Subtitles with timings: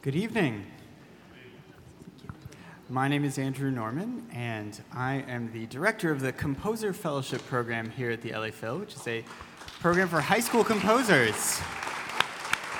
[0.00, 0.64] Good evening.
[2.88, 7.90] My name is Andrew Norman, and I am the director of the Composer Fellowship Program
[7.90, 9.24] here at the LA Phil, which is a
[9.80, 11.60] program for high school composers.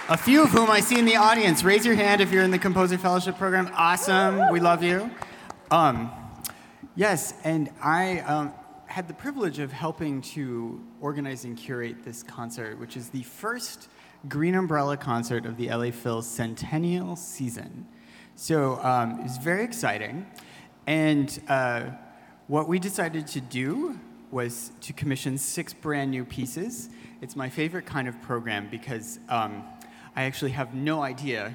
[0.09, 1.65] A few of whom I see in the audience.
[1.65, 3.69] Raise your hand if you're in the Composer Fellowship Program.
[3.74, 4.53] Awesome.
[4.53, 5.10] We love you.
[5.72, 6.12] Um,
[6.94, 8.53] yes, and I um,
[8.89, 13.88] had the privilege of helping to organize and curate this concert, which is the first
[14.29, 17.87] Green Umbrella concert of the LA Phil centennial season.
[18.34, 20.27] So um, it was very exciting.
[20.87, 21.91] And uh,
[22.46, 26.88] what we decided to do was to commission six brand new pieces.
[27.20, 29.65] It's my favorite kind of program because um,
[30.16, 31.55] I actually have no idea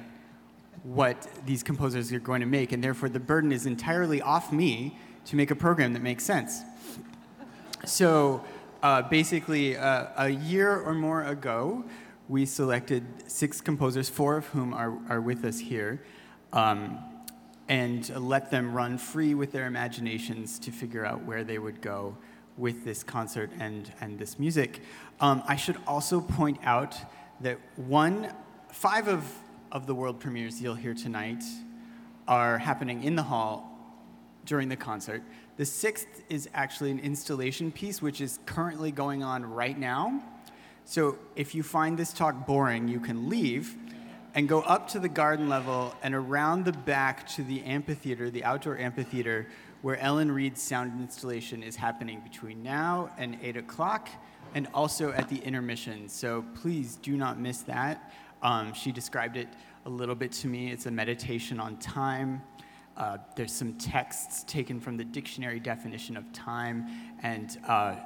[0.84, 4.96] what these composers are going to make, and therefore the burden is entirely off me
[5.24, 6.62] to make a program that makes sense.
[7.86, 8.44] So
[8.82, 11.84] uh, basically, uh, a year or more ago,
[12.28, 16.02] we selected six composers, four of whom are, are with us here,
[16.52, 16.98] um,
[17.68, 22.16] and let them run free with their imaginations to figure out where they would go
[22.56, 24.80] with this concert and, and this music.
[25.20, 26.96] Um, I should also point out
[27.40, 28.32] that one,
[28.70, 29.24] five of,
[29.72, 31.42] of the world premieres you'll hear tonight
[32.28, 33.70] are happening in the hall
[34.46, 35.22] during the concert.
[35.56, 40.20] The sixth is actually an installation piece, which is currently going on right now.
[40.84, 43.76] So if you find this talk boring, you can leave
[44.34, 48.42] and go up to the garden level and around the back to the amphitheater, the
[48.42, 49.46] outdoor amphitheater,
[49.82, 54.08] where Ellen Reid's sound installation is happening between now and 8 o'clock,
[54.54, 56.08] and also at the intermission.
[56.08, 58.12] So please do not miss that.
[58.42, 59.48] Um, she described it
[59.86, 60.72] a little bit to me.
[60.72, 62.42] It's a meditation on time.
[62.96, 66.86] Uh, there's some texts taken from the dictionary definition of time,
[67.22, 67.96] and uh,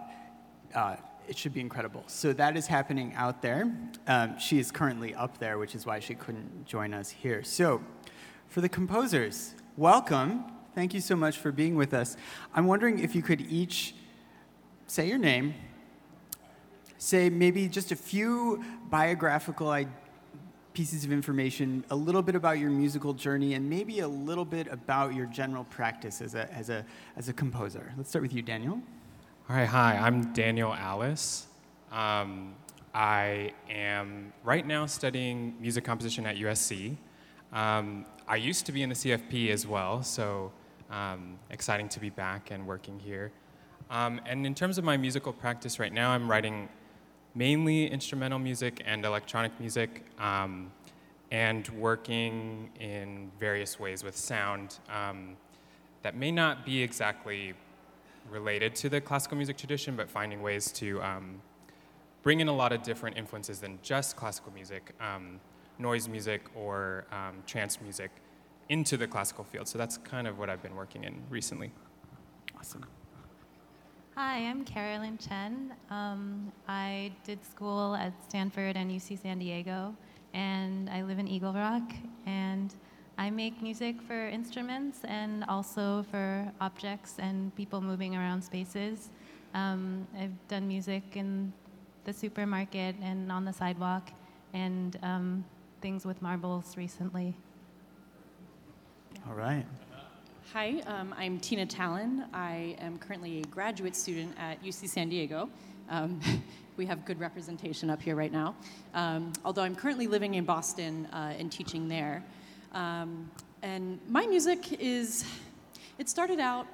[0.74, 0.96] uh,
[1.28, 2.02] it should be incredible.
[2.06, 3.70] So that is happening out there.
[4.06, 7.42] Um, she is currently up there, which is why she couldn't join us here.
[7.42, 7.82] So,
[8.46, 10.44] for the composers, welcome.
[10.74, 12.16] Thank you so much for being with us.
[12.54, 13.94] I'm wondering if you could each
[14.86, 15.54] say your name,
[16.96, 19.70] say maybe just a few biographical
[20.78, 24.68] pieces of information, a little bit about your musical journey, and maybe a little bit
[24.68, 27.92] about your general practice as a, as a, as a composer.
[27.96, 28.80] Let's start with you, Daniel.
[29.50, 31.48] All right, hi, I'm Daniel Allas.
[31.90, 32.54] Um,
[32.94, 36.96] I am right now studying music composition at USC.
[37.52, 40.52] Um, I used to be in the CFP as well, so
[40.92, 43.32] um, exciting to be back and working here.
[43.90, 46.68] Um, and in terms of my musical practice right now, I'm writing
[47.38, 50.72] mainly instrumental music and electronic music, um,
[51.30, 55.36] and working in various ways with sound um,
[56.02, 57.54] that may not be exactly
[58.28, 61.40] related to the classical music tradition, but finding ways to um,
[62.22, 65.38] bring in a lot of different influences than just classical music, um,
[65.78, 68.10] noise music or um, trance music
[68.68, 69.68] into the classical field.
[69.68, 71.70] So that's kind of what I've been working in recently.
[72.58, 72.84] Awesome.
[74.20, 75.72] Hi, I'm Carolyn Chen.
[75.90, 79.94] Um, I did school at Stanford and UC San Diego,
[80.34, 81.92] and I live in Eagle Rock.
[82.26, 82.74] And
[83.16, 89.10] I make music for instruments and also for objects and people moving around spaces.
[89.54, 91.52] Um, I've done music in
[92.02, 94.10] the supermarket and on the sidewalk
[94.52, 95.44] and um,
[95.80, 97.36] things with marbles recently.
[99.28, 99.64] All right.
[100.54, 102.24] Hi, um, I'm Tina Tallon.
[102.32, 105.50] I am currently a graduate student at UC San Diego.
[105.90, 106.18] Um,
[106.78, 108.54] we have good representation up here right now.
[108.94, 112.24] Um, although I'm currently living in Boston uh, and teaching there.
[112.72, 115.26] Um, and my music is,
[115.98, 116.66] it started out,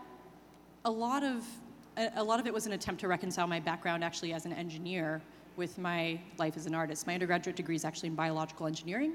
[0.85, 1.45] a lot of,
[1.97, 4.53] a, a lot of it was an attempt to reconcile my background actually as an
[4.53, 5.21] engineer
[5.57, 7.09] with my life as an artist.
[7.09, 9.15] My undergraduate degree is actually in biological engineering.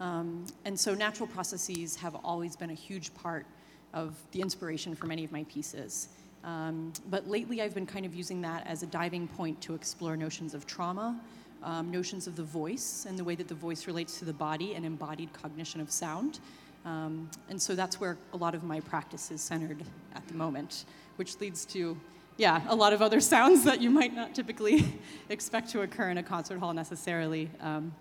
[0.00, 3.44] Um, and so natural processes have always been a huge part
[3.94, 6.08] of the inspiration for many of my pieces.
[6.44, 10.16] Um, but lately, I've been kind of using that as a diving point to explore
[10.16, 11.20] notions of trauma
[11.62, 14.74] um, notions of the voice and the way that the voice relates to the body
[14.74, 16.40] and embodied cognition of sound.
[16.84, 19.82] Um, and so that's where a lot of my practice is centered
[20.14, 20.84] at the moment,
[21.16, 21.98] which leads to,
[22.36, 24.84] yeah, a lot of other sounds that you might not typically
[25.28, 27.50] expect to occur in a concert hall necessarily.
[27.60, 27.94] Um,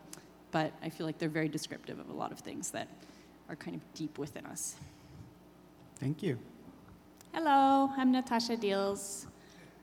[0.52, 2.88] but I feel like they're very descriptive of a lot of things that
[3.50, 4.76] are kind of deep within us.
[6.00, 6.38] Thank you.
[7.34, 9.26] Hello, I'm Natacha Diels.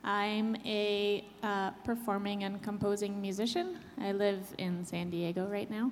[0.04, 3.78] I'm a uh, performing and composing musician.
[4.00, 5.90] I live in San Diego right now.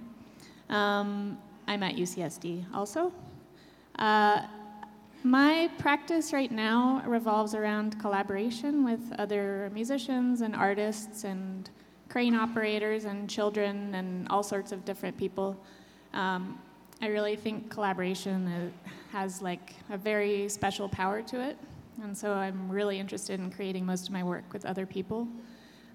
[0.69, 3.12] Um, I'm at UCSD also.
[3.98, 4.42] Uh,
[5.24, 11.68] my practice right now revolves around collaboration with other musicians and artists and
[12.08, 15.56] crane operators and children and all sorts of different people.
[16.14, 16.60] Um,
[17.02, 21.58] I really think collaboration uh, has like a very special power to it.
[22.00, 25.26] And so I'm really interested in creating most of my work with other people.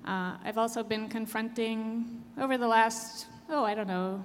[0.06, 4.22] Uh, I've also been confronting, over the last, oh, I don't know,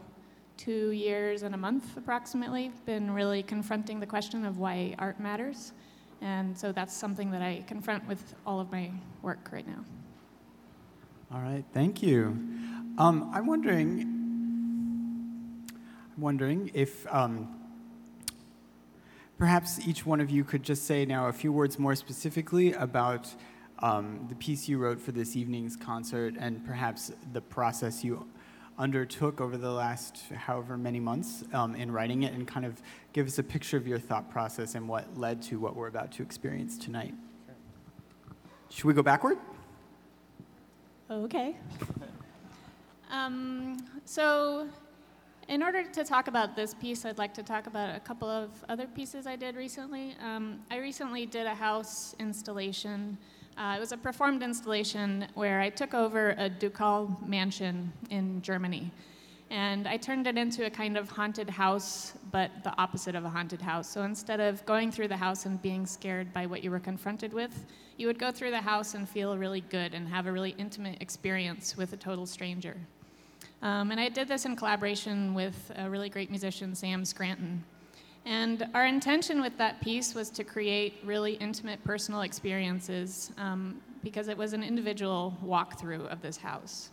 [0.56, 5.73] two years and a month approximately, been really confronting the question of why art matters.
[6.20, 8.90] And so that's something that I confront with all of my
[9.23, 9.84] work right now.
[11.32, 12.37] All right, thank you.
[12.99, 14.21] Um, I'm wondering,
[16.17, 17.61] wondering if um,
[19.38, 23.35] perhaps each one of you could just say now a few words more specifically about
[23.81, 28.26] um, the piece you wrote for this evening's concert and perhaps the process you
[28.79, 32.81] undertook over the last however many months um, in writing it and kind of
[33.12, 36.11] give us a picture of your thought process and what led to what we're about
[36.12, 37.15] to experience tonight.
[38.70, 39.38] Should we go backward?
[41.11, 41.56] Okay.
[43.12, 43.76] Um,
[44.06, 44.67] so,
[45.49, 48.50] in order to talk about this piece, I'd like to talk about a couple of
[48.69, 50.15] other pieces I did recently.
[50.21, 53.19] Um, I recently did a house installation.
[53.56, 58.91] Uh, it was a performed installation where I took over a ducal mansion in Germany.
[59.50, 63.29] And I turned it into a kind of haunted house, but the opposite of a
[63.29, 63.87] haunted house.
[63.87, 67.35] So instead of going through the house and being scared by what you were confronted
[67.35, 67.67] with,
[67.99, 71.03] you would go through the house and feel really good and have a really intimate
[71.03, 72.79] experience with a total stranger.
[73.62, 77.64] Um, and I did this in collaboration with a really great musician, Sam Scranton.
[78.25, 84.29] And our intention with that piece was to create really intimate personal experiences um, because
[84.29, 86.91] it was an individual walkthrough of this house.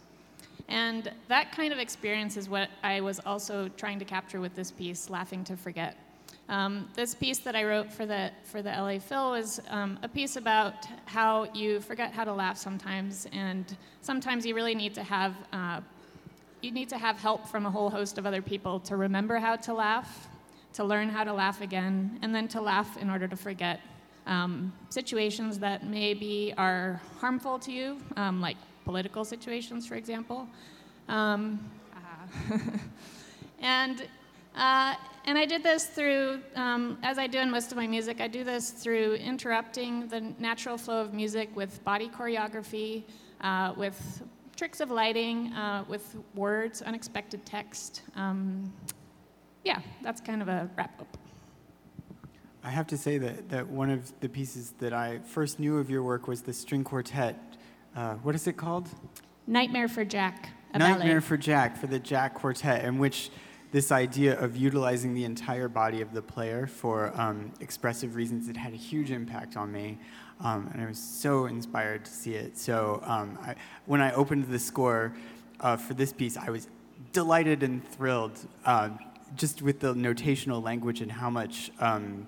[0.68, 4.72] And that kind of experience is what I was also trying to capture with this
[4.72, 5.98] piece, Laughing to Forget.
[6.48, 10.08] Um, this piece that I wrote for the, for the LA Phil was um, a
[10.08, 15.04] piece about how you forget how to laugh sometimes, and sometimes you really need to
[15.04, 15.82] have uh,
[16.62, 19.56] you need to have help from a whole host of other people to remember how
[19.56, 20.28] to laugh,
[20.74, 23.80] to learn how to laugh again, and then to laugh in order to forget
[24.28, 30.48] um, situations that maybe are harmful to you, um, like political situations, for example.
[31.08, 31.60] Um,
[31.94, 32.58] uh,
[33.60, 34.08] and,
[34.56, 34.96] uh,
[35.26, 38.28] and I did this through, um, as I do in most of my music, I
[38.28, 43.04] do this through interrupting the natural flow of music with body choreography,
[43.42, 44.22] uh, with
[44.60, 48.02] tricks of lighting, uh, with words, unexpected text.
[48.16, 48.72] Um,
[49.64, 51.18] yeah, that's kind of a wrap up.
[52.62, 55.90] I have to say that, that one of the pieces that I first knew of
[55.90, 57.50] your work was the string quartet
[57.96, 58.88] uh, what is it called?
[59.48, 60.50] Nightmare for Jack.
[60.74, 61.20] Nightmare ballet.
[61.20, 63.32] for Jack for the Jack Quartet, in which
[63.72, 68.56] this idea of utilizing the entire body of the player for um, expressive reasons it
[68.56, 69.98] had a huge impact on me.
[70.42, 72.58] Um, and I was so inspired to see it.
[72.58, 73.56] So um, I,
[73.86, 75.14] when I opened the score
[75.60, 76.68] uh, for this piece, I was
[77.12, 78.90] delighted and thrilled uh,
[79.36, 82.28] just with the notational language and how much um,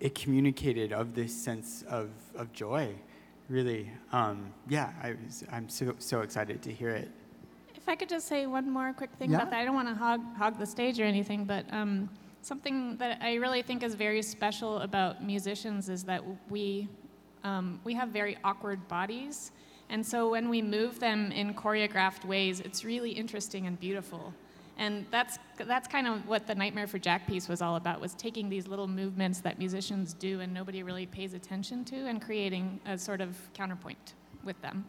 [0.00, 2.94] it communicated of this sense of, of joy
[3.48, 7.10] really, um, yeah, I was, I'm so, so excited to hear it.
[7.74, 9.38] If I could just say one more quick thing yeah.
[9.38, 12.08] about that, I don't want to hog, hog the stage or anything, but um,
[12.40, 16.88] something that I really think is very special about musicians is that we,
[17.44, 19.52] um, we have very awkward bodies.
[19.90, 24.32] And so when we move them in choreographed ways, it's really interesting and beautiful.
[24.76, 28.14] And that's, that's kind of what the Nightmare for Jack piece was all about, was
[28.14, 32.80] taking these little movements that musicians do and nobody really pays attention to and creating
[32.86, 34.84] a sort of counterpoint with them.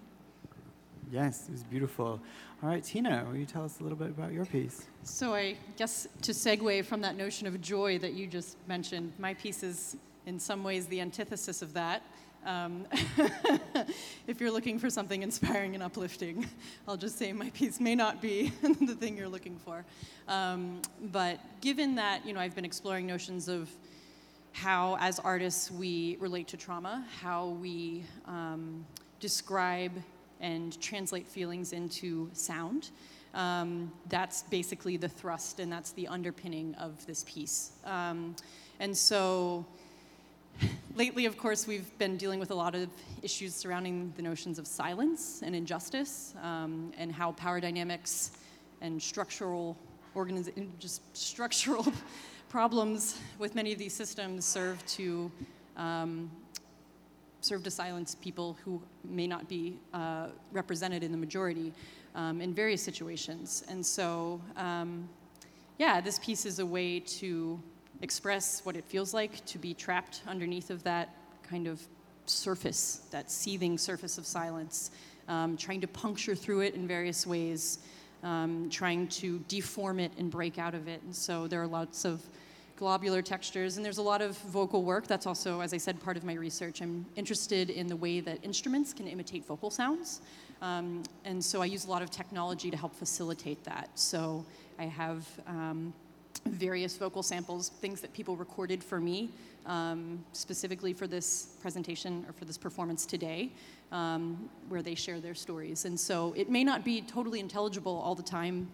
[1.12, 2.20] Yes, it was beautiful.
[2.63, 4.88] All right, Tina, will you tell us a little bit about your piece?
[5.03, 9.36] So I guess to segue from that notion of joy that you just mentioned, my
[9.36, 12.01] piece is in some ways the antithesis of that.
[12.46, 12.86] Um,
[14.28, 16.46] if you're looking for something inspiring and uplifting,
[16.88, 19.84] I'll just say my piece may not be the thing you're looking for.
[20.28, 23.70] Um, but given that, you know, I've been exploring notions of
[24.52, 28.86] how, as artists, we relate to trauma, how we um,
[29.20, 29.92] describe
[30.40, 32.92] and translate feelings into sound.
[33.34, 37.72] Um, that's basically the thrust and that's the underpinning of this piece.
[37.84, 38.36] Um,
[38.80, 39.66] and so
[40.96, 42.90] Lately, of course, we've been dealing with a lot of
[43.22, 48.32] issues surrounding the notions of silence and injustice um, and how power dynamics
[48.82, 49.78] and structural
[50.16, 51.92] organiz- just structural
[52.50, 55.32] problems with many of these systems serve to
[55.78, 56.32] um,
[57.42, 61.72] serve to silence people who may not be uh, represented in the majority
[62.16, 63.64] um, in various situations.
[63.70, 65.08] And so, um,
[65.78, 67.62] yeah, this piece is a way to
[68.02, 71.10] express what it feels like to be trapped underneath of that
[71.44, 71.82] kind of
[72.25, 74.92] surface, that seething surface of silence,
[75.28, 77.80] um, trying to puncture through it in various ways,
[78.24, 81.02] um, trying to deform it and break out of it.
[81.04, 82.22] And so there are lots of
[82.78, 85.08] globular textures, and there's a lot of vocal work.
[85.08, 86.82] That's also, as I said, part of my research.
[86.82, 90.22] I'm interested in the way that instruments can imitate vocal sounds.
[90.62, 93.90] Um, and so I use a lot of technology to help facilitate that.
[93.96, 94.46] So
[94.78, 95.94] I have um,
[96.46, 99.30] various vocal samples, things that people recorded for me
[99.65, 103.51] um, specifically for this presentation or for this performance today,
[103.92, 105.86] um, where they share their stories.
[105.86, 108.68] And so it may not be totally intelligible all the time,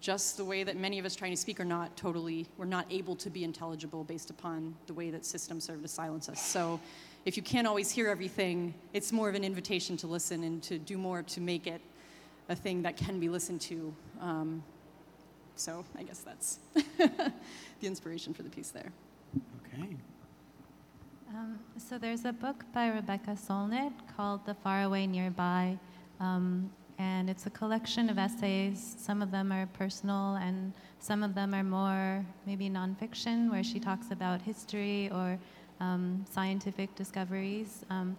[0.00, 2.86] just the way that many of us trying to speak are not totally, we're not
[2.90, 6.40] able to be intelligible based upon the way that systems serve to silence us.
[6.40, 6.78] So
[7.24, 10.78] if you can't always hear everything, it's more of an invitation to listen and to
[10.78, 11.80] do more to make it
[12.48, 13.92] a thing that can be listened to.
[14.20, 14.62] Um,
[15.56, 16.58] so I guess that's
[16.98, 17.32] the
[17.82, 18.92] inspiration for the piece there.
[19.66, 19.96] Okay.
[21.30, 25.76] Um, so there's a book by Rebecca Solnit called The Faraway Nearby,
[26.20, 28.94] um, and it's a collection of essays.
[28.98, 33.80] Some of them are personal, and some of them are more maybe nonfiction, where she
[33.80, 35.38] talks about history or
[35.80, 37.84] um, scientific discoveries.
[37.90, 38.16] Um,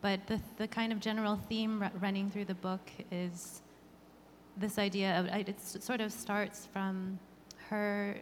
[0.00, 3.62] but the, the kind of general theme r- running through the book is
[4.58, 7.18] this idea of it sort of starts from
[7.68, 8.16] her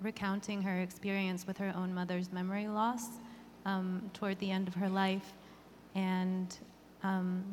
[0.00, 3.08] recounting her experience with her own mother's memory loss
[3.66, 5.32] um, toward the end of her life
[5.94, 6.58] and
[7.02, 7.44] um,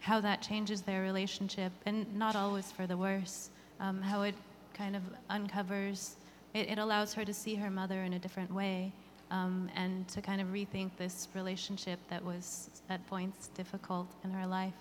[0.00, 4.34] how that changes their relationship, and not always for the worse, um, how it
[4.74, 6.16] kind of uncovers,
[6.54, 8.92] it, it, allows her to see her mother in a different way
[9.30, 14.46] um, and to kind of rethink this relationship that was at points difficult in her
[14.46, 14.74] life.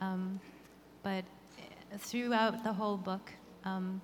[0.00, 0.38] Um,
[1.02, 1.24] but
[1.98, 3.32] throughout the whole book,
[3.64, 4.00] um,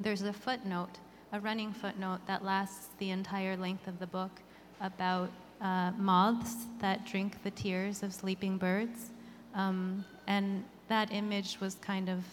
[0.00, 0.98] there's a footnote,
[1.32, 4.40] a running footnote that lasts the entire length of the book
[4.80, 5.30] about
[5.60, 9.10] uh, moths that drink the tears of sleeping birds.
[9.54, 12.24] Um, and that image was kind of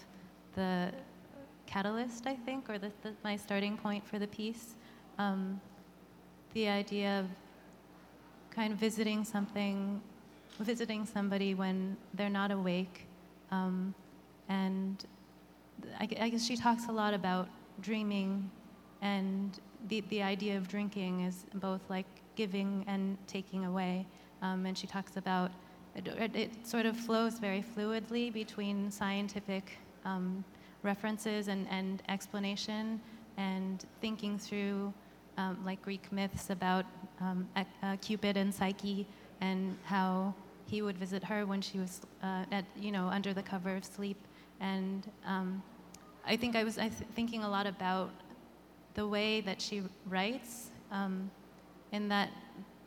[0.54, 0.92] the
[1.66, 4.74] catalyst, I think, or the, the, my starting point for the piece.
[5.18, 5.60] Um,
[6.54, 7.26] the idea of
[8.50, 10.00] kind of visiting something,
[10.60, 13.06] visiting somebody when they're not awake.
[13.50, 13.94] Um,
[14.48, 15.04] and
[16.00, 17.48] I, I guess she talks a lot about
[17.80, 18.50] dreaming
[19.02, 24.06] and the, the idea of drinking is both like giving and taking away.
[24.42, 25.50] Um, and she talks about
[25.94, 30.44] it, it, sort of flows very fluidly between scientific um,
[30.82, 33.00] references and, and explanation
[33.38, 34.92] and thinking through
[35.38, 36.84] um, like Greek myths about
[37.20, 37.48] um,
[38.02, 39.06] Cupid and Psyche
[39.40, 40.34] and how
[40.66, 43.84] he would visit her when she was uh, at, you know, under the cover of
[43.84, 44.18] sleep.
[44.60, 45.62] And um,
[46.26, 48.10] I think I was I th- thinking a lot about
[48.94, 50.70] the way that she writes.
[50.90, 51.30] Um,
[51.92, 52.30] in that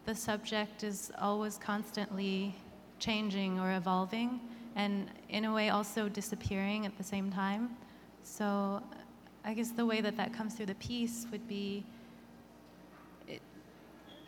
[0.05, 2.55] the subject is always constantly
[2.99, 4.39] changing or evolving,
[4.75, 7.69] and in a way also disappearing at the same time.
[8.23, 8.81] So
[9.45, 11.85] I guess the way that that comes through the piece would be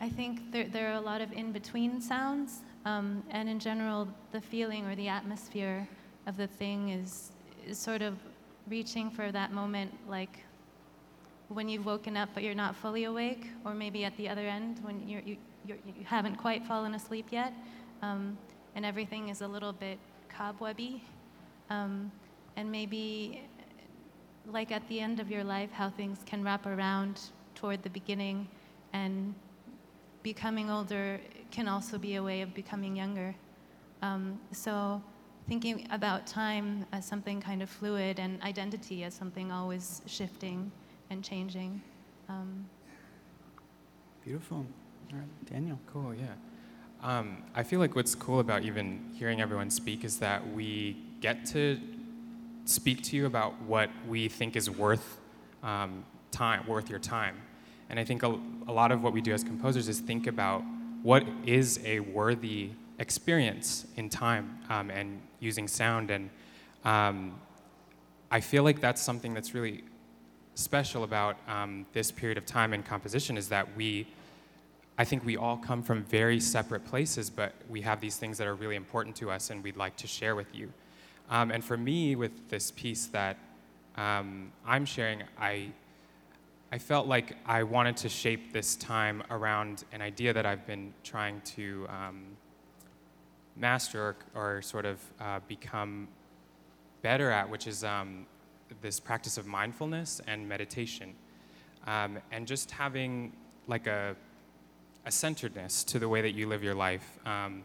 [0.02, 4.08] I think there, there are a lot of in between sounds, um, and in general,
[4.32, 5.86] the feeling or the atmosphere
[6.26, 7.32] of the thing is,
[7.66, 8.16] is sort of
[8.68, 10.38] reaching for that moment like
[11.48, 14.78] when you've woken up but you're not fully awake, or maybe at the other end
[14.82, 15.36] when you're, you,
[15.66, 17.52] you're, you have not quite fallen asleep yet,
[18.02, 18.36] um,
[18.74, 19.98] and everything is a little bit
[20.28, 21.02] cobwebby.
[21.70, 22.10] Um,
[22.56, 23.42] and maybe,
[24.46, 27.20] like at the end of your life, how things can wrap around
[27.54, 28.48] toward the beginning,
[28.92, 29.34] and
[30.22, 33.34] becoming older can also be a way of becoming younger.
[34.02, 35.02] Um, so,
[35.48, 40.70] thinking about time as something kind of fluid and identity as something always shifting
[41.10, 41.80] and changing.
[42.28, 42.66] Um,
[44.24, 44.64] Beautiful.
[45.12, 45.78] All right, Daniel.
[45.92, 46.26] Cool, yeah.
[47.02, 51.44] Um, I feel like what's cool about even hearing everyone speak is that we get
[51.46, 51.80] to
[52.64, 55.18] speak to you about what we think is worth
[55.64, 57.36] um, time, worth your time.
[57.90, 60.62] And I think a, a, lot of what we do as composers is think about
[61.02, 66.10] what is a worthy experience in time um, and using sound.
[66.10, 66.30] And
[66.84, 67.34] um,
[68.30, 69.84] I feel like that's something that's really
[70.54, 74.06] special about um, this period of time in composition is that we,
[74.98, 78.46] I think we all come from very separate places, but we have these things that
[78.46, 80.72] are really important to us and we'd like to share with you.
[81.30, 83.38] Um, and for me, with this piece that
[83.96, 85.68] um, I'm sharing, I,
[86.70, 90.92] I felt like I wanted to shape this time around an idea that I've been
[91.02, 92.22] trying to um,
[93.56, 96.08] master or, or, sort of uh, become
[97.02, 98.26] better at, which is um,
[98.80, 101.14] this practice of mindfulness and meditation,
[101.86, 103.32] um, and just having
[103.66, 104.16] like a,
[105.04, 107.62] a centeredness to the way that you live your life, um,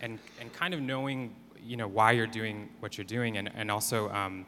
[0.00, 3.70] and and kind of knowing you know why you're doing what you're doing, and and
[3.70, 4.46] also um,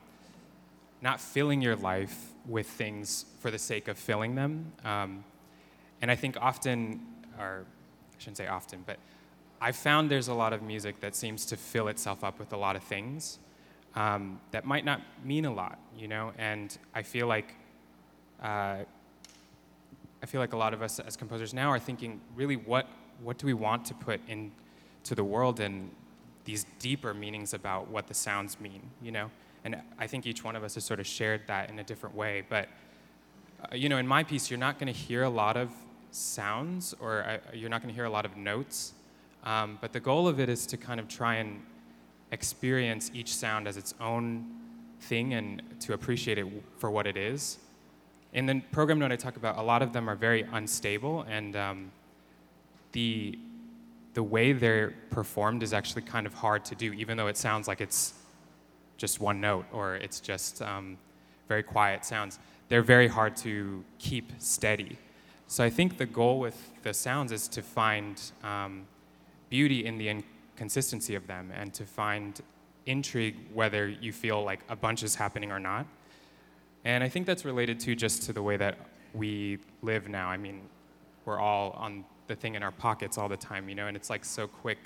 [1.02, 4.72] not filling your life with things for the sake of filling them.
[4.84, 5.24] Um,
[6.00, 7.00] and I think often,
[7.38, 8.98] or I shouldn't say often, but
[9.60, 12.56] I've found there's a lot of music that seems to fill itself up with a
[12.56, 13.38] lot of things
[13.96, 16.32] um, that might not mean a lot, you know.
[16.38, 17.54] And I feel like
[18.42, 18.78] uh,
[20.22, 22.86] I feel like a lot of us as composers now are thinking, really, what
[23.22, 25.90] what do we want to put into the world and
[26.44, 29.30] these deeper meanings about what the sounds mean, you know?
[29.64, 32.14] And I think each one of us has sort of shared that in a different
[32.14, 32.44] way.
[32.48, 32.68] But
[33.60, 35.70] uh, you know, in my piece, you're not going to hear a lot of
[36.12, 38.92] sounds, or uh, you're not going to hear a lot of notes.
[39.44, 41.60] Um, but the goal of it is to kind of try and
[42.32, 44.46] experience each sound as its own
[45.00, 47.58] thing and to appreciate it for what it is.
[48.32, 51.56] In the program note I talk about, a lot of them are very unstable, and
[51.56, 51.92] um,
[52.92, 53.38] the
[54.14, 57.68] the way they're performed is actually kind of hard to do, even though it sounds
[57.68, 58.14] like it's
[58.96, 60.98] just one note or it's just um,
[61.46, 62.40] very quiet sounds.
[62.68, 64.98] They're very hard to keep steady.
[65.46, 68.88] So I think the goal with the sounds is to find um,
[69.48, 72.40] beauty in the inconsistency of them and to find
[72.86, 75.86] intrigue whether you feel like a bunch is happening or not.
[76.84, 78.78] And I think that's related to just to the way that
[79.14, 80.28] we live now.
[80.28, 80.62] I mean,
[81.24, 84.10] we're all on the thing in our pockets all the time, you know, and it's
[84.10, 84.78] like so quick.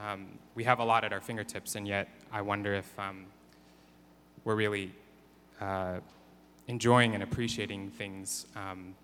[0.00, 3.26] Um, we have a lot at our fingertips, and yet I wonder if um,
[4.44, 4.92] we're really
[5.60, 6.00] uh,
[6.68, 8.94] enjoying and appreciating things um,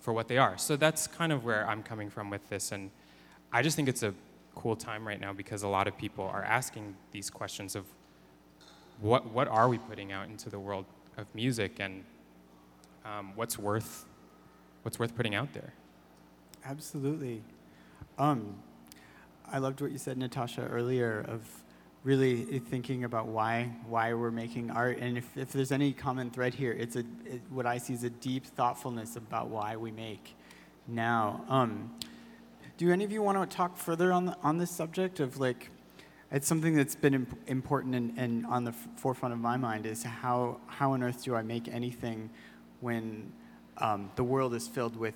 [0.00, 0.58] for what they are.
[0.58, 2.72] So that's kind of where I'm coming from with this.
[2.72, 2.90] And
[3.54, 4.12] I just think it's a
[4.56, 7.84] cool time right now because a lot of people are asking these questions of
[9.00, 10.84] what, what are we putting out into the world
[11.16, 12.02] of music and
[13.04, 14.06] um, what's, worth,
[14.82, 15.72] what's worth putting out there.
[16.64, 17.42] Absolutely.
[18.18, 18.56] Um,
[19.52, 21.42] I loved what you said, Natacha, earlier of
[22.02, 26.52] really thinking about why why we're making art and if, if there's any common thread
[26.52, 30.36] here it's a it, what i see is a deep thoughtfulness about why we make
[30.86, 31.90] now um,
[32.76, 35.70] do any of you want to talk further on the, on this subject of like
[36.32, 39.86] it's something that's been imp- important and, and on the f- forefront of my mind
[39.86, 42.30] is how how on earth do i make anything
[42.80, 43.32] when
[43.78, 45.14] um, the world is filled with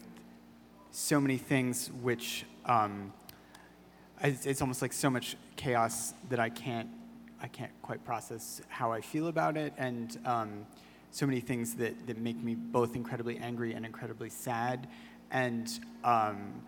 [0.91, 3.13] so many things which um,
[4.23, 6.89] it's, it's almost like so much chaos that I can't
[7.41, 10.67] I can't quite process how I feel about it, and um,
[11.13, 14.89] so many things that, that make me both incredibly angry and incredibly sad.
[15.31, 15.71] And
[16.03, 16.63] um,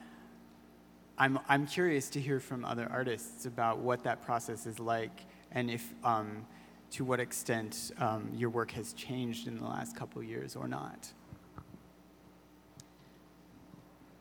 [1.20, 5.70] I'm, I'm curious to hear from other artists about what that process is like, and
[5.70, 6.46] if um,
[6.92, 11.12] to what extent um, your work has changed in the last couple years or not.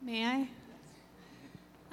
[0.01, 0.49] May I?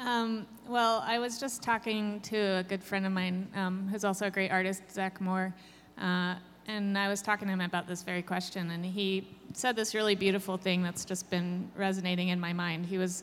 [0.01, 4.27] Um, well, I was just talking to a good friend of mine um, who's also
[4.27, 5.55] a great artist, Zach Moore,
[5.99, 6.35] uh,
[6.67, 10.17] and I was talking to him about this very question, and he said this really
[10.17, 12.87] beautiful thing that's just been resonating in my mind.
[12.87, 13.23] He was,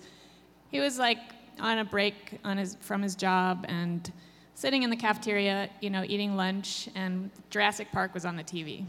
[0.71, 1.19] he was like
[1.59, 4.11] on a break on his, from his job and
[4.55, 8.85] sitting in the cafeteria, you know, eating lunch, and Jurassic Park was on the TV.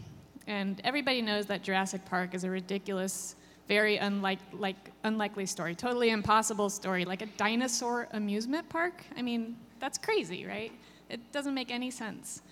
[0.46, 6.10] And everybody knows that Jurassic Park is a ridiculous very unlike, like, unlikely story, totally
[6.10, 9.02] impossible story, like a dinosaur amusement park.
[9.16, 10.72] I mean, that's crazy, right?
[11.08, 12.42] It doesn't make any sense.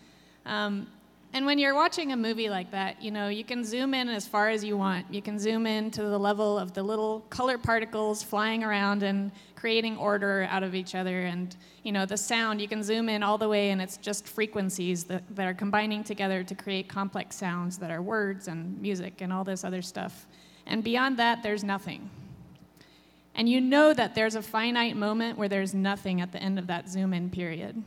[0.47, 0.87] Um,
[1.35, 4.27] and when you're watching a movie like that, you know, you can zoom in as
[4.27, 5.07] far as you want.
[5.11, 9.33] You can zoom in to the level of the little color particles flying around and
[9.57, 11.23] creating order out of each other.
[11.23, 14.27] And, you know, the sound, you can zoom in all the way and it's just
[14.27, 19.23] frequencies that, that are combining together to create complex sounds that are words and music
[19.23, 20.27] and all this other stuff.
[20.67, 22.11] And beyond that, there's nothing.
[23.35, 26.67] And you know that there's a finite moment where there's nothing at the end of
[26.67, 27.83] that zoom in period.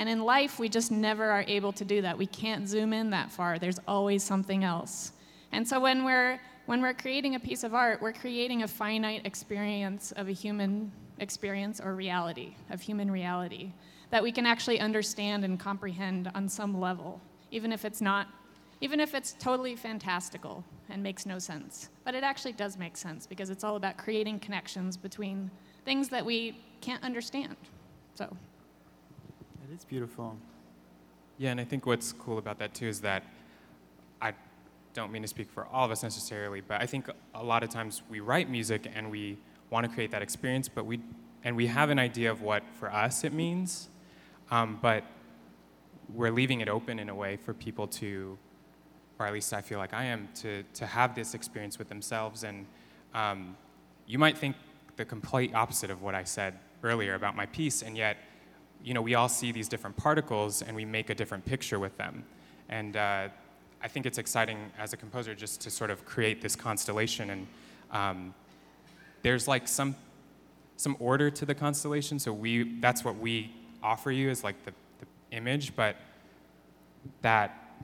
[0.00, 2.16] And in life, we just never are able to do that.
[2.16, 3.58] We can't zoom in that far.
[3.58, 5.12] There's always something else.
[5.52, 9.26] And so when we're when we're creating a piece of art, we're creating a finite
[9.26, 13.72] experience of a human experience or reality, of human reality,
[14.08, 18.26] that we can actually understand and comprehend on some level, even if it's not
[18.80, 21.90] even if it's totally fantastical and makes no sense.
[22.04, 25.50] But it actually does make sense because it's all about creating connections between
[25.84, 27.54] things that we can't understand.
[28.14, 28.34] So.
[29.72, 30.36] Is beautiful.
[31.38, 33.22] Yeah, and I think what's cool about that too is that
[34.20, 34.32] I
[34.94, 37.70] don't mean to speak for all of us necessarily, but I think a lot of
[37.70, 39.38] times we write music and we
[39.70, 40.98] want to create that experience, but we
[41.44, 43.88] and we have an idea of what for us it means,
[44.50, 45.04] um, but
[46.12, 48.36] we're leaving it open in a way for people to
[49.20, 52.42] or at least I feel like I am, to, to have this experience with themselves.
[52.42, 52.66] And
[53.12, 53.54] um,
[54.06, 54.56] you might think
[54.96, 58.16] the complete opposite of what I said earlier about my piece, and yet,
[58.84, 61.96] you know, we all see these different particles and we make a different picture with
[61.96, 62.24] them.
[62.68, 63.28] And uh,
[63.82, 67.30] I think it's exciting as a composer just to sort of create this constellation.
[67.30, 67.46] And
[67.90, 68.34] um,
[69.22, 69.96] there's like some,
[70.76, 72.18] some order to the constellation.
[72.18, 75.96] So we, that's what we offer you is like the, the image, but
[77.22, 77.82] that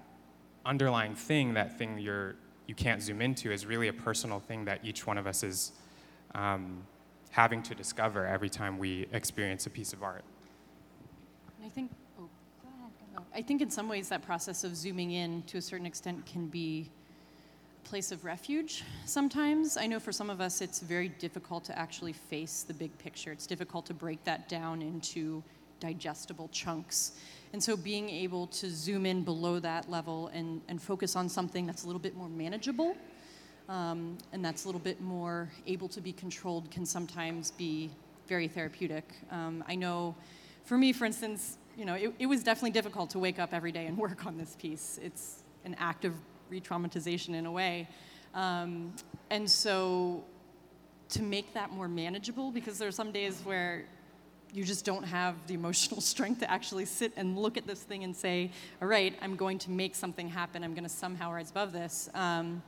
[0.65, 4.81] underlying thing, that thing you're, you can't zoom into, is really a personal thing that
[4.83, 5.73] each one of us is
[6.35, 6.83] um,
[7.31, 10.25] having to discover every time we experience a piece of art.
[11.66, 12.29] I think, oh,
[12.62, 13.22] go ahead, go.
[13.35, 16.46] I think in some ways that process of zooming in to a certain extent can
[16.46, 16.88] be
[17.85, 19.76] a place of refuge sometimes.
[19.76, 23.33] I know for some of us it's very difficult to actually face the big picture.
[23.33, 25.42] It's difficult to break that down into
[25.81, 27.12] digestible chunks.
[27.52, 31.66] And so being able to zoom in below that level and, and focus on something
[31.66, 32.96] that's a little bit more manageable
[33.68, 37.90] um, and that's a little bit more able to be controlled can sometimes be
[38.29, 39.14] very therapeutic.
[39.33, 40.14] Um, I know
[40.66, 43.72] for me, for instance, you know, it, it was definitely difficult to wake up every
[43.72, 44.98] day and work on this piece.
[45.02, 46.14] It's an act of
[46.50, 47.88] re-traumatization in a way.
[48.35, 48.92] Um,
[49.31, 50.24] and so
[51.11, 53.85] to make that more manageable, because there are some days where
[54.52, 58.05] you just don't have the emotional strength to actually sit and look at this thing
[58.05, 58.50] and say,
[58.83, 60.64] all right, I'm going to make something happen.
[60.64, 62.09] I'm going to somehow rise above this.
[62.14, 62.62] Um,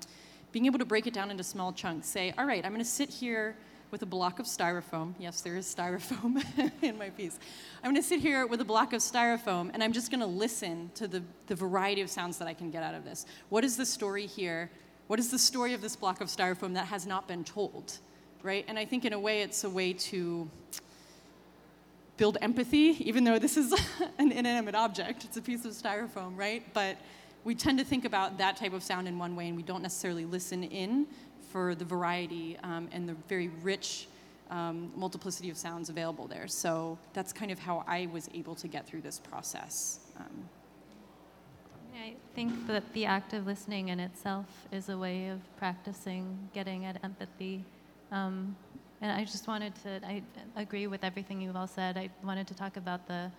[0.52, 2.90] being able to break it down into small chunks, say, all right, I'm going to
[2.90, 3.56] sit here
[3.90, 5.14] with a block of styrofoam.
[5.18, 6.42] Yes, there is styrofoam
[6.82, 7.38] in my piece.
[7.82, 10.26] I'm going to sit here with a block of styrofoam and I'm just going to
[10.26, 13.26] listen to the, the variety of sounds that I can get out of this.
[13.48, 14.70] What is the story here?
[15.06, 17.98] What is the story of this block of styrofoam that has not been told?
[18.42, 18.64] Right?
[18.68, 20.50] And I think in a way it's a way to
[22.18, 23.72] build empathy, even though this is
[24.18, 25.24] an inanimate object.
[25.24, 26.62] It's a piece of styrofoam, right?
[26.74, 26.98] But
[27.44, 29.82] we tend to think about that type of sound in one way and we don't
[29.82, 31.06] necessarily listen in
[31.50, 34.08] for the variety um, and the very rich
[34.50, 36.48] um, multiplicity of sounds available there.
[36.48, 40.00] So that's kind of how I was able to get through this process.
[40.18, 40.48] Um,
[42.00, 46.84] I think that the act of listening in itself is a way of practicing getting
[46.84, 47.64] at empathy.
[48.12, 48.56] Um,
[49.00, 50.22] and I just wanted to, I
[50.56, 51.96] agree with everything you've all said.
[51.98, 53.30] I wanted to talk about the,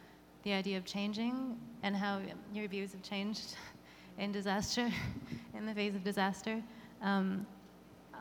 [0.43, 2.21] the idea of changing and how
[2.53, 3.55] your views have changed
[4.17, 4.89] in disaster,
[5.57, 6.61] in the phase of disaster.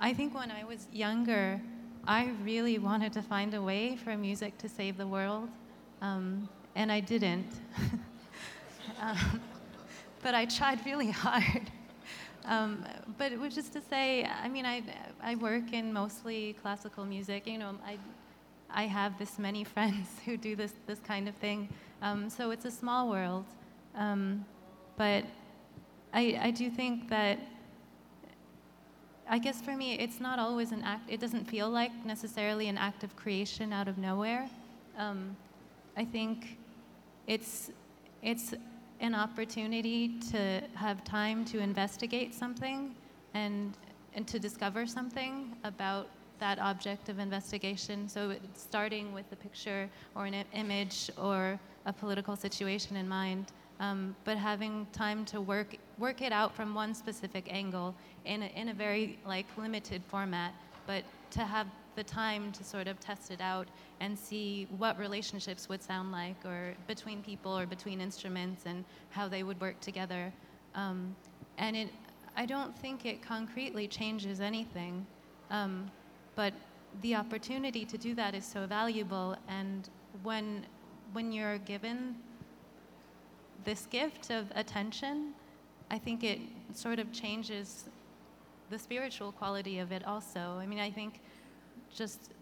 [0.01, 1.61] I think when I was younger,
[2.07, 5.49] I really wanted to find a way for music to save the world,
[6.01, 7.49] um, and I didn't.
[9.01, 9.41] um,
[10.23, 11.71] but I tried really hard.
[12.45, 12.85] Um,
[13.19, 14.83] but it was just to say, I mean, I,
[15.21, 17.49] I work in mostly classical music.
[17.49, 17.99] You know, I,
[18.71, 21.69] I have this many friends who do this, this kind of thing.
[22.03, 23.47] Um, so it's a small world.
[23.97, 24.45] Um,
[24.97, 25.25] but
[26.15, 27.41] I, I do think that
[29.31, 32.79] I guess for me, it's not always an act, it doesn't feel like necessarily an
[32.79, 34.49] act of creation out of nowhere.
[34.97, 35.37] Um,
[35.99, 36.57] I think
[37.27, 37.71] it's,
[38.23, 38.55] it's
[39.01, 42.95] an opportunity to have time to investigate something
[43.35, 43.77] and,
[44.15, 48.09] and to discover something about that object of investigation.
[48.09, 54.15] So starting with a picture or an image or a political situation in mind um,
[54.25, 58.69] but having time to work work it out from one specific angle in a, in
[58.69, 60.53] a very like limited format,
[60.87, 63.67] but to have the time to sort of test it out
[64.01, 69.27] and see what relationships would sound like, or between people, or between instruments, and how
[69.29, 70.33] they would work together.
[70.75, 71.15] Um,
[71.59, 71.89] and it,
[72.37, 75.05] I don't think it concretely changes anything,
[75.51, 75.91] um,
[76.37, 76.53] but
[77.03, 79.37] the opportunity to do that is so valuable.
[79.49, 79.89] And
[80.23, 80.67] when
[81.13, 82.15] when you're given
[83.65, 85.33] this gift of attention,
[85.91, 86.41] I think it
[86.75, 87.85] sort of changes
[88.71, 90.59] the spiritual quality of it also.
[90.61, 91.21] I mean, I think
[91.95, 92.33] just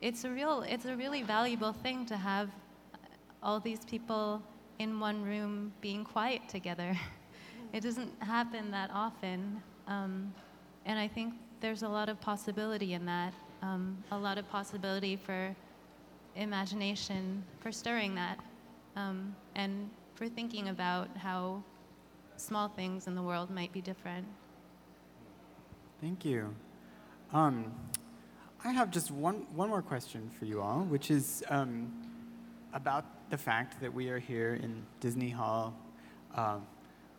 [0.00, 2.50] it's a real it's a really valuable thing to have
[3.42, 4.42] all these people
[4.78, 6.96] in one room being quiet together.
[7.72, 10.32] It doesn't happen that often, um,
[10.86, 13.34] and I think there's a lot of possibility in that.
[13.60, 15.54] Um, a lot of possibility for
[16.36, 18.38] imagination, for stirring that
[18.96, 21.62] um, and for thinking about how
[22.36, 24.26] small things in the world might be different.
[26.00, 26.54] Thank you.
[27.32, 27.72] Um,
[28.64, 31.92] I have just one, one more question for you all, which is um,
[32.72, 35.74] about the fact that we are here in Disney Hall
[36.34, 36.58] uh,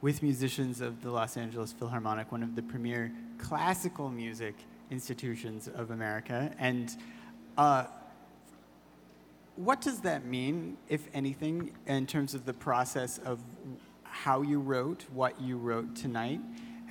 [0.02, 4.56] with musicians of the Los Angeles Philharmonic, one of the premier classical music
[4.92, 6.52] institutions of America.
[6.60, 6.96] And
[7.58, 7.86] uh,
[9.58, 13.40] what does that mean, if anything, in terms of the process of
[14.04, 16.40] how you wrote what you wrote tonight?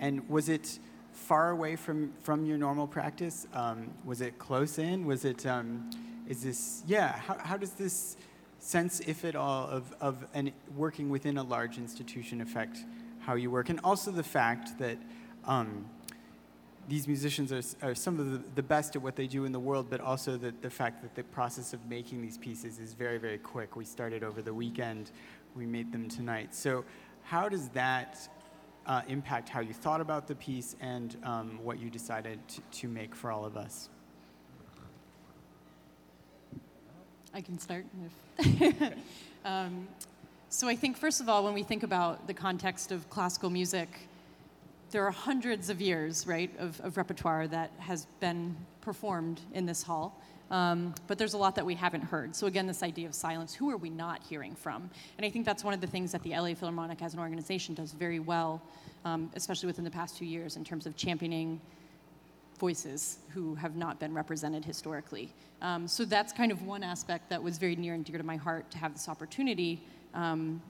[0.00, 0.78] And was it
[1.12, 3.46] far away from, from your normal practice?
[3.54, 5.06] Um, was it close in?
[5.06, 5.90] Was it, um,
[6.28, 8.16] is this, yeah, how, how does this
[8.58, 12.78] sense, if at all, of, of an, working within a large institution affect
[13.20, 14.98] how you work, and also the fact that
[15.44, 15.86] um,
[16.88, 19.60] these musicians are, are some of the, the, best at what they do in the
[19.60, 23.18] world, but also the, the fact that the process of making these pieces is very,
[23.18, 23.76] very quick.
[23.76, 25.10] We started over the weekend,
[25.56, 26.54] we made them tonight.
[26.54, 26.84] So,
[27.24, 28.28] how does that
[28.86, 32.88] uh, impact how you thought about the piece and um, what you decided to, to
[32.88, 33.88] make for all of us?
[37.34, 37.84] I can start.
[39.44, 39.88] um,
[40.48, 43.88] so I think, first of all, when we think about the context of classical music,
[44.90, 49.82] there are hundreds of years, right, of, of repertoire that has been performed in this
[49.82, 50.20] hall.
[50.50, 52.36] Um, but there's a lot that we haven't heard.
[52.36, 54.88] So again, this idea of silence, who are we not hearing from?
[55.18, 57.74] And I think that's one of the things that the LA Philharmonic as an organization
[57.74, 58.62] does very well,
[59.04, 61.60] um, especially within the past two years in terms of championing
[62.58, 65.32] voices who have not been represented historically.
[65.62, 68.36] Um, so that's kind of one aspect that was very near and dear to my
[68.36, 69.82] heart to have this opportunity
[70.14, 70.62] um,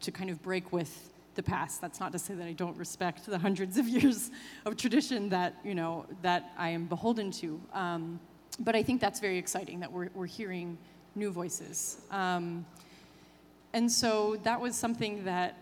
[0.00, 1.80] to kind of break with the past.
[1.80, 4.30] That's not to say that I don't respect the hundreds of years
[4.64, 7.60] of tradition that you know that I am beholden to.
[7.72, 8.20] Um,
[8.60, 10.76] but I think that's very exciting that we're, we're hearing
[11.14, 11.98] new voices.
[12.10, 12.66] Um,
[13.72, 15.56] and so that was something that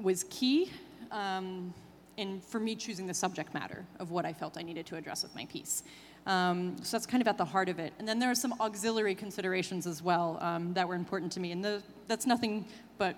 [0.00, 0.70] was key
[1.12, 1.72] um,
[2.16, 5.22] in for me choosing the subject matter of what I felt I needed to address
[5.22, 5.84] with my piece.
[6.26, 7.92] Um, so that's kind of at the heart of it.
[7.98, 11.52] And then there are some auxiliary considerations as well um, that were important to me.
[11.52, 12.66] And the, that's nothing
[12.98, 13.16] but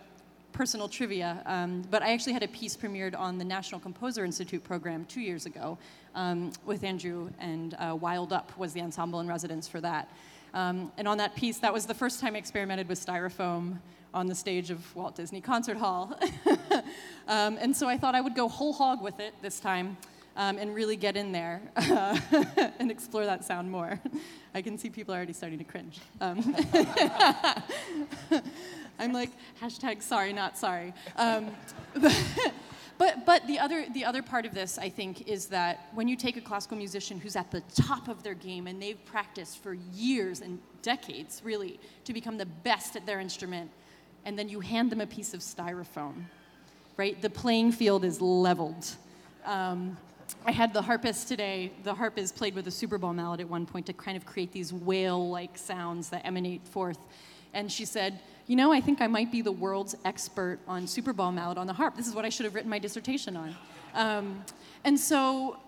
[0.58, 4.64] personal trivia, um, but I actually had a piece premiered on the National Composer Intensive
[4.64, 5.78] program two years ago
[6.16, 10.10] um, with Andrew, and uh, Wild Up was the ensemble in residence for that.
[10.54, 13.78] Um, and on that piece, that was the first time I experimented with styrofoam
[14.12, 16.18] on the stage of Walt Disney Concert Hall.
[17.28, 19.98] Um, and so I thought I would go whole hog with it this time.
[20.38, 22.16] Um, and really get in there uh,
[22.78, 24.00] and explore that sound more.
[24.54, 25.98] I can see people already starting to cringe.
[26.20, 26.54] Um,
[29.00, 30.94] I'm like, hashtag sorry, not sorry.
[31.16, 31.50] Um,
[32.98, 36.16] but, but the, other, the other part of this, I think, is that when you
[36.16, 39.74] take a classical musician who's at the top of their game and they've practiced for
[39.92, 43.70] years and decades, really, to become the best at their instrument,
[44.24, 46.24] and then you hand them a piece of styrofoam,
[46.96, 47.20] right?
[47.22, 48.86] The playing field is leveled.
[49.44, 49.96] Um,
[50.44, 51.72] I had the harpist today.
[51.84, 54.52] The harp is played with a superball mallet at one point to kind of create
[54.52, 56.98] these whale like sounds that emanate forth.
[57.54, 61.32] And she said, you know, I think I might be the world's expert on superball
[61.32, 61.96] mallet on the harp.
[61.96, 63.56] This is what I should have written my dissertation on.
[63.94, 64.44] Um,
[64.84, 65.58] and so,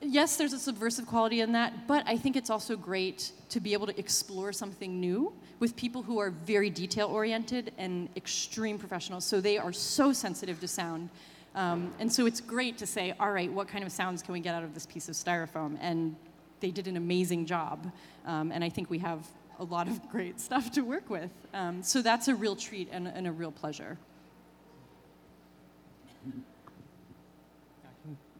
[0.00, 3.72] yes, there's a subversive quality in that, but I think it's also great to be
[3.72, 9.24] able to explore something new with people who are very detail oriented and extreme professionals.
[9.26, 11.10] So they are so sensitive to sound.
[11.54, 14.40] Um, and so it's great to say, all right, what kind of sounds can we
[14.40, 15.76] get out of this piece of styrofoam?
[15.80, 16.14] And
[16.60, 17.90] they did an amazing job.
[18.26, 19.26] Um, and I think we have
[19.58, 21.30] a lot of great stuff to work with.
[21.52, 23.98] Um, so that's a real treat and, and a real pleasure.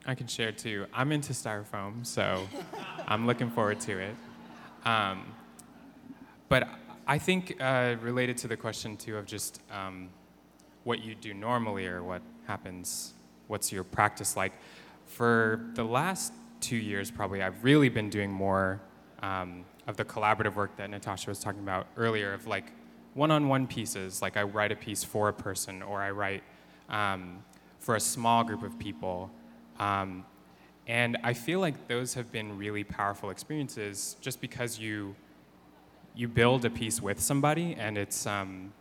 [0.06, 0.86] I can share too.
[0.94, 2.48] I'm into styrofoam, so
[3.06, 4.14] I'm looking forward to it.
[4.84, 5.34] Um,
[6.48, 6.68] but
[7.06, 10.08] I think uh, related to the question too of just um,
[10.84, 13.14] what you do normally or what happens,
[13.46, 14.52] what's your practice like.
[15.06, 15.36] For
[15.74, 18.80] the last two years, probably, I've really been doing more
[19.22, 22.72] um, of the collaborative work that Natacha was talking about earlier of like
[23.14, 24.22] one-on-one pieces.
[24.22, 26.42] Like i write a piece for a person or i write
[26.88, 27.42] um,
[27.78, 29.30] for a small group of people.
[29.78, 30.24] Um,
[30.86, 35.14] and i feel like those have been really powerful experiences just because you
[36.14, 38.72] you build a piece with somebody and it's um,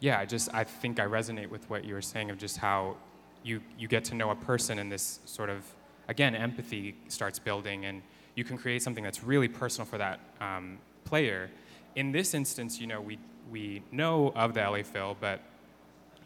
[0.00, 2.96] yeah i just i think i resonate with what you were saying of just how
[3.42, 5.64] you you get to know a person and this sort of
[6.08, 8.02] again empathy starts building and
[8.34, 11.50] you can create something that's really personal for that um, player.
[11.94, 13.18] In this instance, you know, we,
[13.50, 15.40] we know of the LA Phil, but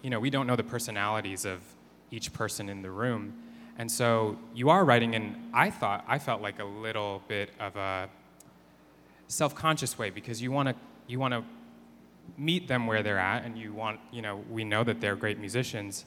[0.02, 1.60] you know, we don't know the personalities of
[2.10, 3.34] each person in the room.
[3.76, 7.76] And so you are writing in, I thought, I felt like a little bit of
[7.76, 8.08] a
[9.26, 10.74] self-conscious way because you want to
[11.06, 11.42] you want to
[12.36, 15.38] meet them where they're at and you want, you know, we know that they're great
[15.38, 16.04] musicians.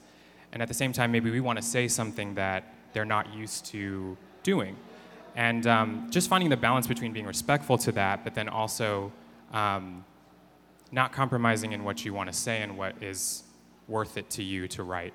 [0.52, 3.66] And at the same time, maybe we want to say something that they're not used
[3.66, 4.76] to doing.
[5.34, 9.12] And um, just finding the balance between being respectful to that, but then also
[9.52, 10.04] um,
[10.90, 13.44] not compromising in what you want to say and what is
[13.88, 15.14] worth it to you to write.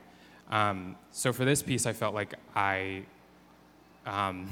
[0.50, 3.04] Um, so for this piece, I felt like I,
[4.06, 4.52] um,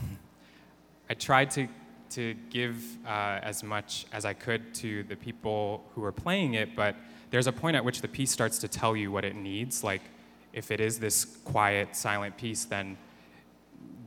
[1.09, 1.67] I tried to,
[2.15, 6.75] to give uh, as much as I could to the people who were playing it,
[6.75, 6.95] but
[7.29, 9.83] there's a point at which the piece starts to tell you what it needs.
[9.83, 10.01] Like,
[10.53, 12.97] if it is this quiet, silent piece, then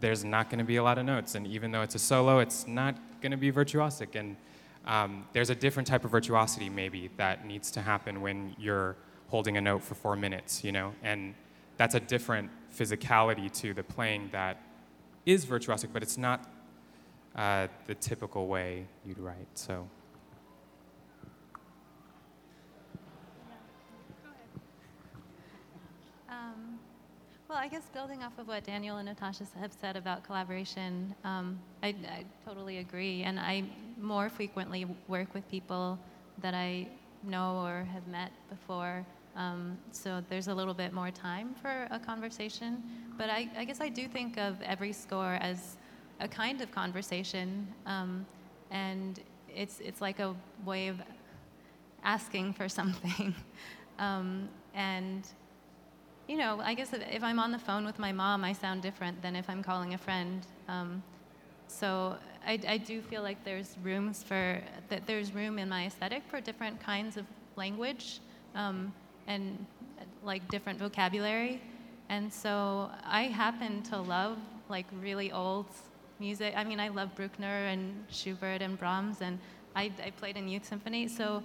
[0.00, 1.34] there's not going to be a lot of notes.
[1.34, 4.14] And even though it's a solo, it's not going to be virtuosic.
[4.14, 4.36] And
[4.86, 8.96] um, there's a different type of virtuosity, maybe, that needs to happen when you're
[9.28, 10.94] holding a note for four minutes, you know?
[11.02, 11.34] And
[11.76, 14.62] that's a different physicality to the playing that
[15.26, 16.48] is virtuosic, but it's not
[17.36, 19.46] uh, the typical way you'd write.
[19.54, 19.88] So.
[26.28, 26.78] Um,
[27.48, 31.58] well, I guess building off of what Daniel and Natacha have said about collaboration, um,
[31.82, 33.22] I, I, totally agree.
[33.22, 33.64] And I
[33.98, 35.98] more frequently work with people
[36.42, 36.88] that I
[37.22, 39.04] know or have met before.
[39.36, 42.82] Um, so there's a little bit more time for a conversation.
[43.16, 45.76] But I, I, guess I do think of every score as
[46.20, 47.66] a kind of conversation.
[47.86, 48.26] Um,
[48.70, 49.20] and
[49.54, 51.00] it's, it's like a way of
[52.04, 53.34] asking for something.
[53.98, 55.26] Um, and
[56.28, 59.20] you know, I guess if, I'm on the phone with my mom, I sound different
[59.22, 60.46] than if I'm calling a friend.
[60.68, 61.02] Um,
[61.68, 65.06] so I, I, do feel like there's rooms for that.
[65.06, 67.24] There's room in my aesthetic for different kinds of
[67.56, 68.20] language
[68.54, 68.92] um,
[69.26, 69.64] and
[70.22, 71.62] like different vocabulary.
[72.10, 75.66] And so I happen to love like really old
[76.20, 76.54] music.
[76.56, 79.38] I mean, I love Bruckner and Schubert and Brahms, and
[79.76, 81.08] I, I played in youth symphony.
[81.08, 81.42] So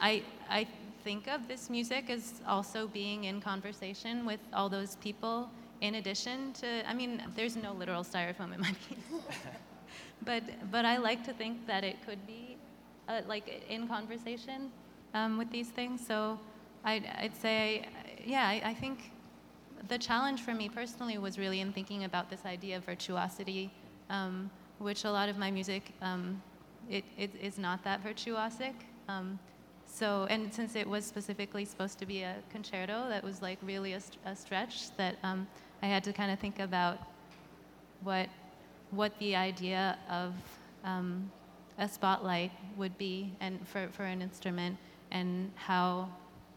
[0.00, 0.66] I I
[1.04, 5.48] think of this music as also being in conversation with all those people
[5.80, 9.20] in addition to, I mean, there's no literal styrofoam in my piece.
[10.24, 12.56] but, but I like to think that it could be
[13.08, 14.70] uh, like in conversation
[15.14, 16.04] um, with these things.
[16.06, 16.38] So
[16.84, 17.86] I'd, I'd say,
[18.24, 19.12] yeah, I, I, think
[19.88, 23.70] the challenge for me personally was really in thinking about this idea of virtuosity,
[24.10, 26.40] um, which a lot of my music, um,
[26.88, 28.74] it, it is not that virtuosic.
[29.08, 29.38] Um,
[29.86, 33.94] so, and since it was specifically supposed to be a concerto, that was like really
[33.94, 35.46] a, a stretch that um,
[35.82, 36.98] I had to kind of think about
[38.02, 38.28] what,
[38.90, 40.34] what the idea of
[40.84, 41.30] um,
[41.78, 44.76] a spotlight would be and for, for an instrument
[45.10, 46.08] and how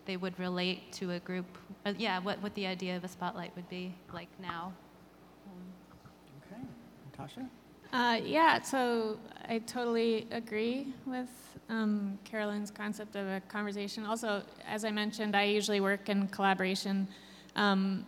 [0.06, 1.46] they would relate to a group.
[1.86, 4.74] Uh, yeah, what, what the idea of a spotlight would be like now.
[7.19, 7.49] Natacha?
[7.91, 11.29] Uh, yeah, so I totally agree with
[11.69, 14.05] um, Carolyn's concept of a conversation.
[14.05, 17.08] Also, as I mentioned, I usually work in collaboration.
[17.55, 18.05] Um,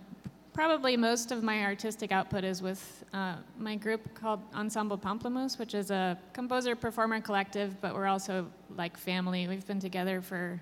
[0.54, 5.74] probably most of my artistic output is with uh, my group called Ensemble Pamplemousse, which
[5.74, 8.48] is a composer performer collective, but we're also
[8.78, 9.48] like family.
[9.48, 10.62] We've been together for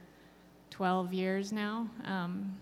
[0.69, 1.89] 12 years now.
[2.05, 2.57] Um,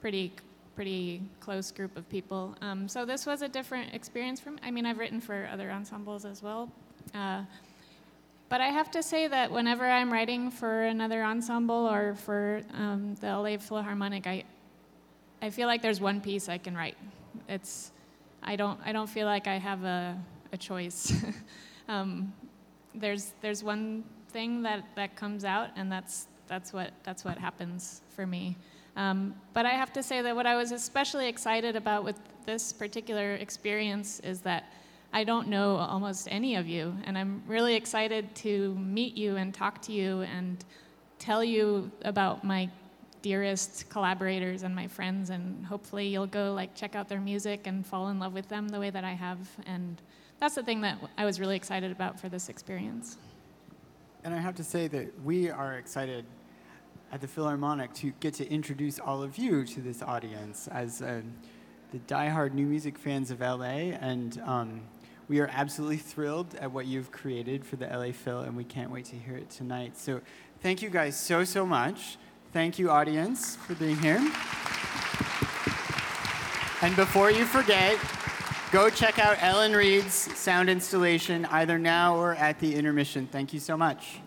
[0.00, 0.32] pretty
[0.78, 2.54] pretty close group of people.
[2.60, 4.60] Um, so this was a different experience from.
[4.62, 6.70] I mean, I've written for other ensembles as well,
[7.16, 7.42] uh,
[8.48, 13.16] but I have to say that whenever I'm writing for another ensemble or for um,
[13.16, 14.44] the LA Philharmonic, I
[15.42, 16.96] I feel like there's one piece I can write.
[17.48, 17.90] It's
[18.44, 20.16] I don't I don't feel like I have a
[20.52, 21.12] a choice.
[21.88, 22.32] um,
[22.94, 28.02] there's there's one thing that that comes out, and that's that's what that's what happens
[28.14, 28.56] for me.
[28.96, 32.72] Um, but I have to say that what I was especially excited about with this
[32.72, 34.72] particular experience is that
[35.12, 39.54] I don't know almost any of you, and I'm really excited to meet you and
[39.54, 40.62] talk to you and
[41.18, 42.68] tell you about my
[43.22, 47.86] dearest collaborators and my friends, and hopefully you'll go like check out their music and
[47.86, 49.38] fall in love with them the way that I have.
[49.66, 50.00] And
[50.38, 53.16] that's the thing that I was really excited about for this experience.
[54.24, 56.24] And I have to say that we are excited
[57.10, 61.22] at the Philharmonic to get to introduce all of you to this audience as uh,
[61.92, 63.94] the diehard new music fans of LA.
[64.00, 64.82] And um,
[65.28, 68.90] we are absolutely thrilled at what you've created for the LA Phil, and we can't
[68.90, 69.96] wait to hear it tonight.
[69.96, 70.20] So
[70.60, 72.16] thank you guys so, so much.
[72.52, 74.20] Thank you, audience, for being here.
[76.80, 77.98] And before you forget,
[78.70, 83.26] go check out Ellen Reid's sound installation either now or at the intermission.
[83.30, 84.20] Thank you so much.